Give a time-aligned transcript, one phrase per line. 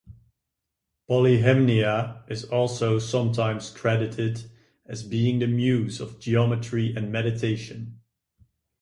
[1.07, 4.49] Polyhymnia is also sometimes credited
[4.87, 8.01] as being the Muse of geometry and meditation.